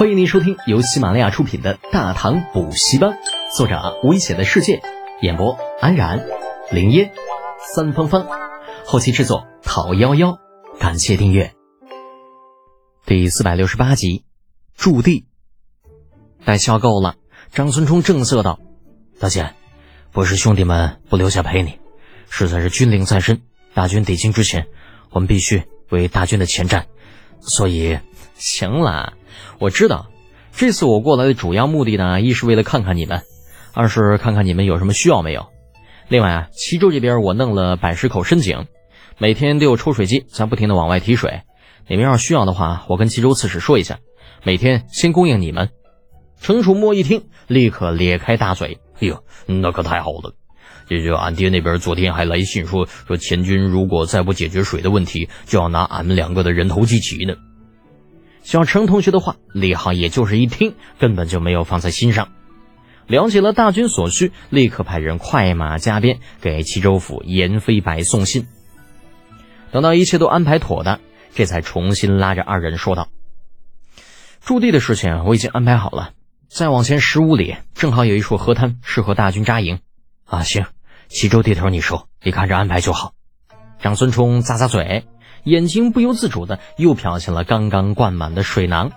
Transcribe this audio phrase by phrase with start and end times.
[0.00, 3.10] 欢迎您收听由喜马拉雅出品的《大唐补习班》，
[3.54, 4.80] 作者危险的世界，
[5.20, 6.26] 演播安然、
[6.70, 7.12] 林烟、
[7.74, 8.26] 三芳芳，
[8.86, 10.38] 后期制作陶幺幺。
[10.78, 11.52] 感谢订阅。
[13.04, 14.24] 第四百六十八集，
[14.74, 15.26] 驻地。
[16.46, 17.16] 待笑够了，
[17.52, 18.58] 张孙冲正色道
[19.20, 19.54] ：“大仙，
[20.12, 21.78] 不是兄弟们不留下陪你，
[22.30, 23.42] 实在是军令在身，
[23.74, 24.66] 大军抵京之前，
[25.10, 26.86] 我们必须为大军的前战，
[27.42, 27.98] 所以
[28.36, 29.12] 行了。”
[29.58, 30.10] 我知道，
[30.52, 33.22] 这次我过来的主要目的呢，一是为了看看你们，
[33.72, 35.46] 二是看看你们有什么需要没有。
[36.08, 38.66] 另外啊，齐州这边我弄了百十口深井，
[39.18, 41.42] 每天都有抽水机在不停的往外提水。
[41.86, 43.98] 你们要是需要的话，我跟齐州刺史说一下，
[44.42, 45.70] 每天先供应你们。
[46.40, 50.34] 程楚墨一听，立刻咧开大嘴：“哎呦，那可太好了！
[50.88, 57.34] 这就俺爹那边昨天还来信说，说前军如果再不解决水的问题，就要拿俺们两个的人头祭旗呢。”
[58.42, 62.28] 小程同学的话，李浩也就是一听，根本就没有放在心上。
[63.06, 68.46] 了解了大军所需，立刻派人快马加鞭给齐州府严飞白送信。
[69.72, 71.00] 等到一切都安排妥当，
[71.34, 73.08] 这才重新拉着二人说道
[74.40, 76.12] ：“驻地的事情我已经安排好了，
[76.48, 79.80] 再往前十五里，正好有一处河滩，适合大军扎营。
[80.24, 80.66] 啊，行，
[81.08, 83.12] 齐州地头你说，你看着安排就好。”
[83.80, 85.04] 长孙冲咂咂嘴。
[85.44, 88.92] 眼睛不由自主的又瞟向了刚刚灌满的水囊，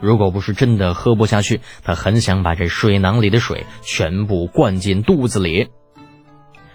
[0.00, 5.68] 如果不是真的喝不下去，他很想把这水囊里的水全部灌进肚子里。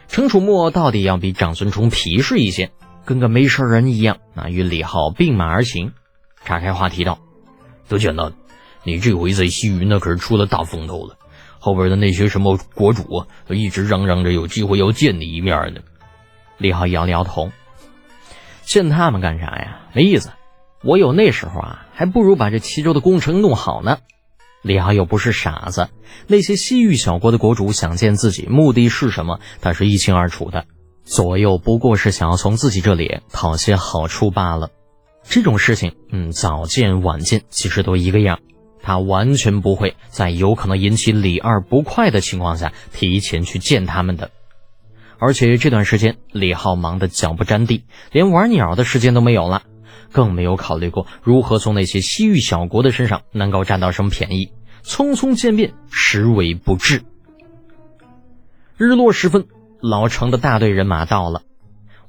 [0.08, 2.72] 程楚墨到底要比长孙冲皮实一些，
[3.06, 5.94] 跟个没事人一样，那与李浩并马而行，
[6.44, 7.20] 岔开话题道
[7.88, 8.34] ：“德简呐，
[8.84, 11.16] 你这回在西域那可是出了大风头了，
[11.60, 15.82] 后边的那些什么国主啊，一直嚷嚷着有机会要见你一面呢。”
[16.58, 17.52] 李浩摇了摇头。
[18.72, 19.80] 见他们干啥呀？
[19.92, 20.30] 没意思。
[20.82, 23.98] 我有那时候啊，还不如把这齐州的工程弄好呢。
[24.62, 25.90] 李浩又不是傻子，
[26.26, 29.42] 那些西域小国的国主想见自己，目的是什么？
[29.60, 30.64] 他是一清二楚的。
[31.04, 34.70] 左右不过是想要从自己这里讨些好处罢了。
[35.22, 38.40] 这种事情，嗯，早见晚见，其实都一个样。
[38.82, 44.32] 他完全不会在有可能引起李二不快的情况下提前去见他们的。
[45.22, 49.62] 而且这段时间，李浩忙得脚不沾地，连玩鸟的时间都没有了，
[50.12, 54.52] 更没有考虑过如何从那些西域小国的身上能够占到什么便宜。
[54.84, 57.04] 匆匆见面，实为不智。
[58.78, 59.46] 日落时分，
[59.80, 61.44] 老程的大队人马到了，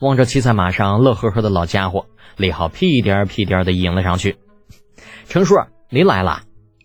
[0.01, 2.07] 望着骑在马上乐呵呵的老家伙，
[2.39, 4.39] 李浩屁颠屁颠的迎了上去。
[5.29, 5.57] 程叔，
[5.91, 6.45] 您来了。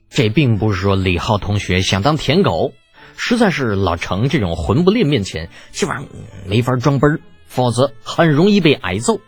[0.10, 2.74] 这并不是说李浩同学想当舔狗。
[3.20, 6.10] 实在是老程这种混不吝面前，这玩意儿
[6.46, 9.20] 没法装笨儿，否则很容易被挨揍。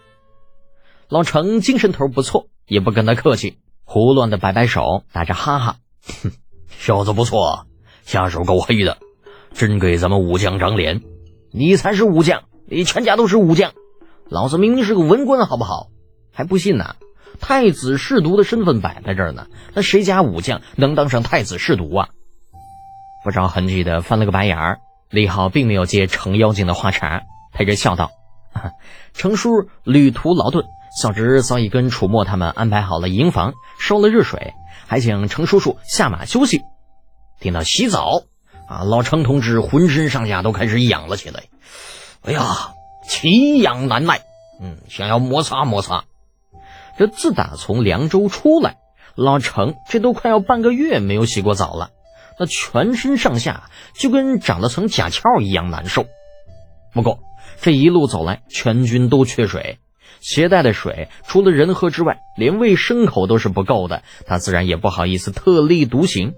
[1.09, 5.77] 老程精神头不错，也不跟他客气，胡乱的摆摆手，打着哈哈
[6.23, 6.31] ：“哼，
[6.69, 7.65] 小子不错，
[8.03, 8.99] 下手够黑的，
[9.53, 11.01] 真给咱们武将长脸。
[11.51, 13.73] 你才是武将，你全家都是武将，
[14.29, 15.89] 老子明明是个文官，好不好？
[16.31, 16.95] 还不信呐？
[17.39, 22.09] 太子侍读的身份摆在这儿呢，那谁家武将能当上太子侍读啊？”
[23.23, 28.11] 不着痕迹的翻了个白眼儿，李浩并没有接程妖精的话茬，陪着笑道
[29.13, 30.65] ：“程叔旅途劳顿，
[31.01, 34.53] 小侄早已跟楚墨他们安排好了营房，烧了热水，
[34.87, 36.61] 还请程叔叔下马休息。
[37.41, 38.21] 听到洗澡，
[38.67, 41.43] 啊，老程同志浑身上下都开始痒了起来。
[42.23, 44.21] 哎呀，奇痒难耐，
[44.61, 46.05] 嗯，想要摩擦摩擦。
[46.97, 48.77] 这自打从凉州出来，
[49.15, 51.89] 老程这都快要半个月没有洗过澡了。”
[52.39, 56.07] 那全身上下就跟长了层甲壳一样难受。
[56.93, 57.19] 不过
[57.59, 59.77] 这一路走来，全军都缺水，
[60.21, 64.03] 携带的水除了人喝之外，连喂牲口都是不够的。
[64.25, 66.33] 他自然也不好意思特立独行。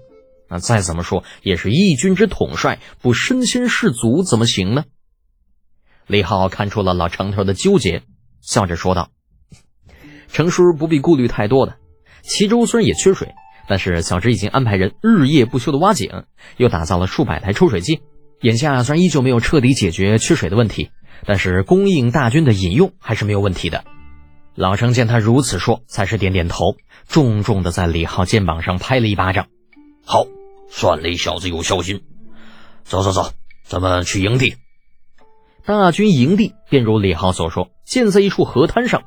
[0.48, 4.84] 那再怎么说也是义军之统帅，不身先士卒怎么行呢？
[6.08, 8.02] 李浩看出了老程头的纠结，
[8.40, 9.10] 笑着说道
[10.32, 11.76] ：“程叔不必顾虑太多的，
[12.22, 13.32] 齐州虽然也缺水。”
[13.68, 16.24] 但是小侄已经安排人日夜不休的挖井，
[16.56, 18.02] 又打造了数百台抽水机。
[18.40, 20.90] 眼下虽然依旧没有彻底解决缺水的问题，
[21.24, 23.84] 但是供应大军的饮用还是没有问题的。
[24.54, 26.76] 老程见他如此说，才是点点头，
[27.08, 29.46] 重重的在李浩肩膀上拍了一巴掌。
[30.04, 30.26] 好，
[30.68, 32.02] 算你小子有孝心。
[32.82, 33.32] 走走走，
[33.64, 34.56] 咱们去营地。
[35.64, 39.04] 大军营地便如李浩所说，建在一处河滩上。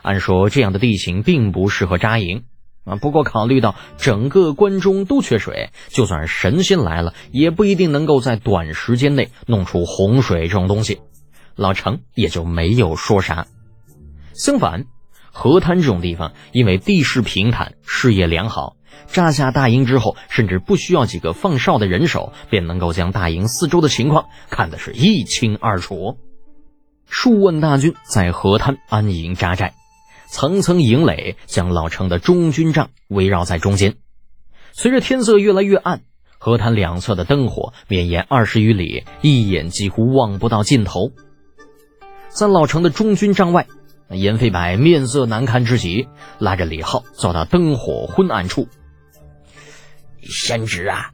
[0.00, 2.44] 按说这样的地形并不适合扎营。
[2.84, 11.00] 啊，不过考虑到整个关中都缺水，就算是神仙来了，也不一定能够在短时间内弄出洪水这种东西。
[11.56, 13.46] 老程也就没有说啥。
[14.34, 14.84] 相反，
[15.32, 18.76] 河滩这种地方，因为地势平坦，视野良好，
[19.06, 26.18] 扎下大营之后，甚至不需要几个放哨的人手，便能够将大营四周的情况看得是一清二楚。
[27.08, 29.74] 数万大军在河滩安营扎寨，
[30.26, 33.96] 层层营垒将老城的中军帐围绕在中间。
[34.72, 36.02] 随着天色越来越暗，
[36.38, 41.12] 河滩两侧的灯火绵延二十余里，一眼几乎望不到尽头。
[42.28, 43.66] 在老城的中军帐外。
[44.10, 48.68] 严飞白面色难堪之极，拉着李浩走到灯火昏暗处。
[50.20, 51.12] 贤侄啊，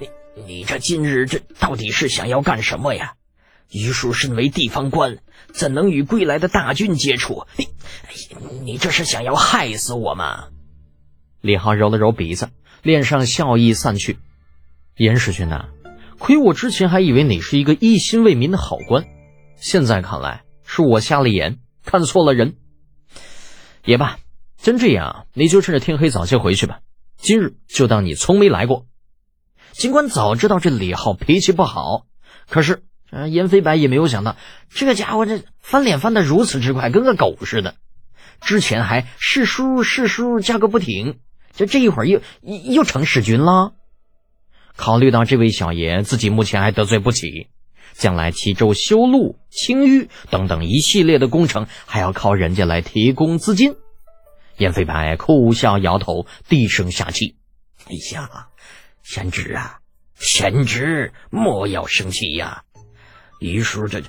[0.00, 0.08] 你
[0.44, 3.14] 你这今日这到底是想要干什么呀？
[3.70, 5.18] 于叔身为地方官，
[5.52, 7.46] 怎能与归来的大军接触？
[7.56, 7.66] 你
[8.64, 10.48] 你这是想要害死我吗？
[11.40, 12.50] 李浩揉了揉鼻子，
[12.82, 14.18] 脸上笑意散去。
[14.96, 15.68] 严世勋呐，
[16.18, 19.04] 亏我之前还以为你是一个一心为民的好官，
[19.56, 21.58] 现在看来是我瞎了眼。
[21.84, 22.54] 看错了人，
[23.84, 24.18] 也罢，
[24.56, 26.78] 真这样，你就趁着天黑早些回去吧。
[27.16, 28.86] 今日就当你从没来过。
[29.72, 32.06] 尽管早知道这李浩脾气不好，
[32.48, 32.84] 可是
[33.30, 34.36] 严飞白也没有想到，
[34.70, 37.76] 这家伙这翻脸翻的如此之快，跟个狗似的。
[38.40, 41.18] 之前还是叔是叔叫个不停，
[41.54, 43.74] 这这一会儿又又成使君了。
[44.76, 47.48] 考虑到这位小爷自己目前还得罪不起。
[47.94, 53.74] 将来齐州修路、清淤等等一系列的工程，还要靠人家来提供资金。
[54.56, 57.36] 燕飞白苦笑摇头，低声下气
[57.84, 58.48] ：“哎呀，
[59.02, 59.80] 贤侄啊，
[60.18, 62.62] 贤侄莫要生气呀！
[63.50, 64.08] 于叔这这……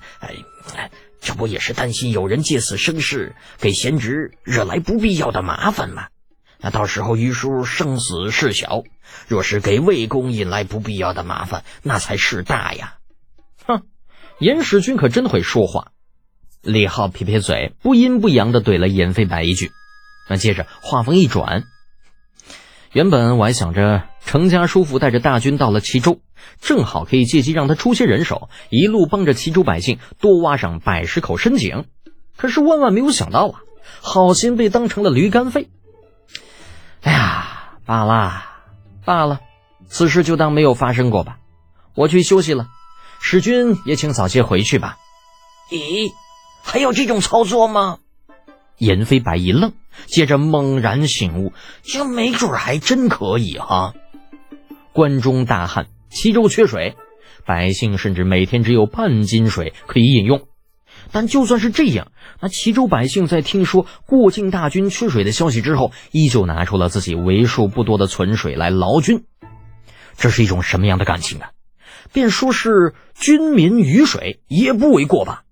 [0.76, 0.92] 哎，
[1.22, 6.08] 这不也是担心有人借此生事，给贤侄惹来不必要的麻烦吗？
[6.60, 8.84] 那到时候于叔生死事小，
[9.28, 12.96] 若是给魏公引来不必要的麻烦，那才事大呀！”
[13.66, 13.84] 哼，
[14.40, 15.92] 严世军可真会说话。
[16.62, 19.72] 李浩撇撇嘴，不阴不阳的怼了严飞白一句。
[20.30, 21.64] 那接着话锋一转，
[22.94, 26.22] 原本我还想着程家叔父带着大军到了齐州，
[26.62, 31.86] 正好可以借机让他出些人手，一路帮着齐州百姓多挖上百十口深井。
[32.38, 33.62] 可是万万没有想到啊，
[34.02, 35.70] 好心被当成了驴肝肺。
[37.02, 38.44] 哎呀，罢了
[39.06, 39.42] 罢了，
[39.88, 41.38] 此事就当没有发生过吧。
[41.96, 42.68] 我去休息了。
[43.26, 44.98] 使君也请早些回去吧。
[45.72, 46.12] 咦，
[46.62, 48.00] 还有这种操作吗？
[48.78, 49.72] 严飞白一愣，
[50.08, 51.54] 接着猛然醒悟，
[51.84, 53.94] 这没准还真可以哈。
[54.92, 56.96] 关中大旱，齐州缺水，
[57.44, 60.48] 百姓甚至每天只有半斤水可以饮用。
[61.12, 69.26] 但就算是这样，那齐州百姓在听说过境大军缺水的消息之后，依旧拿出了自己为数不多的存水来劳军。
[70.16, 71.50] 这是一种什么样的感情啊？
[72.14, 75.44] 便说是军民鱼水也不为过吧。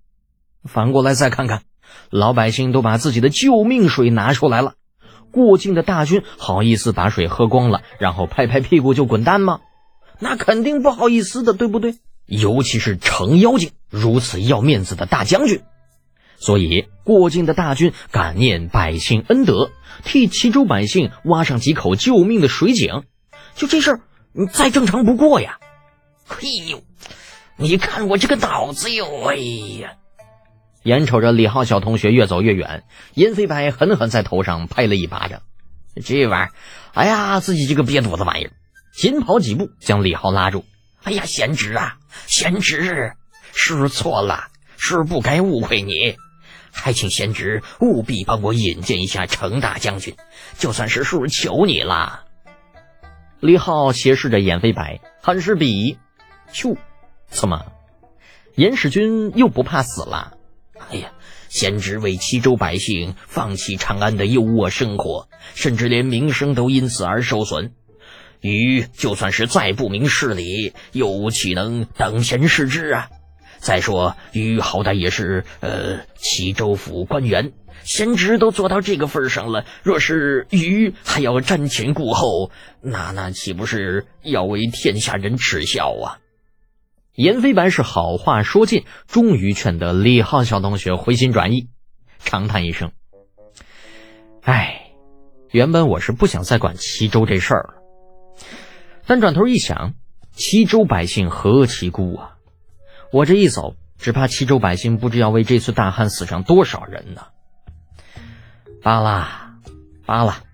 [0.64, 1.62] 反过来再看看，
[2.08, 4.74] 老百姓都把自己的救命水拿出来了，
[5.32, 9.58] 过境的大军好意思把水喝光了，然后拍拍屁股就滚蛋吗？
[10.22, 11.96] 那肯定不好意思的，对不对？
[12.26, 15.62] 尤其是程妖精如此要面子的大将军，
[16.38, 19.72] 所以过境的大军感念百姓恩德，
[20.04, 23.02] 替齐州百姓挖上几口救命的水井，
[23.56, 24.00] 就这事儿，
[24.32, 25.58] 你再正常不过呀。
[26.24, 26.84] 嘿呦，
[27.56, 29.24] 你看我这个脑子哟！
[29.26, 29.94] 哎呀，
[30.84, 32.84] 眼瞅着李浩小同学越走越远，
[33.14, 35.42] 严飞白狠狠在头上拍了一巴掌。
[36.00, 36.52] 这玩意儿，
[36.94, 38.52] 哎呀，自己这个瘪犊子玩意儿，
[38.92, 40.64] 紧跑几步将李浩拉住。
[41.02, 41.96] 哎呀，贤侄啊，
[42.26, 43.14] 贤侄，
[43.52, 46.16] 叔错了，叔不该误会你，
[46.70, 50.14] 还请贤侄务必帮我引荐一下程大将军，
[50.58, 52.24] 就算是叔求你了。
[53.40, 55.98] 李浩斜视着严飞白，很是鄙夷。
[56.52, 56.76] 咻，
[57.28, 57.72] 怎么，
[58.54, 60.34] 严使君又不怕死了？
[60.90, 61.10] 哎呀，
[61.48, 67.72] 贤侄为齐州百姓放弃长安的优渥生活，甚至连名声都因此而受损。
[68.42, 73.08] 余就算是再不明事理，又岂能等闲视之啊？
[73.58, 77.52] 再说，于好歹也是呃齐州府官员，
[77.84, 86.18] 贤侄都做到这个份上了，若是于还要瞻前顾后，那那岂不是要为天下人耻笑啊？
[87.14, 91.68] 严飞白是好话说尽，终于劝得李浩小同学回心转意，
[92.24, 92.90] 长叹一声
[94.42, 94.90] ：“唉，
[95.50, 97.81] 原本我是不想再管齐州这事儿了，
[99.06, 99.94] 但转头一想，
[100.32, 102.36] 齐州百姓何其孤啊！
[103.12, 107.22] 我这一走，只怕齐州百姓不知要为这次大旱死上多少人呢。
[108.82, 109.54] 罢了，
[110.06, 110.44] 罢了，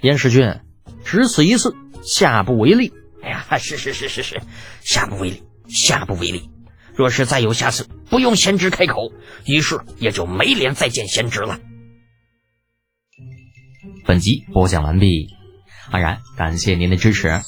[0.00, 0.60] 严世俊，
[1.04, 2.92] 只此一次，下不为例。
[3.22, 4.40] 哎呀，是是是是是，
[4.82, 6.48] 下不为例。”下不为例。
[6.94, 9.10] 若是再有下次，不用贤侄开口，
[9.46, 11.58] 于是也就没脸再见贤侄了。
[14.04, 15.34] 本集播讲完毕，
[15.90, 17.40] 安然感谢您的支持。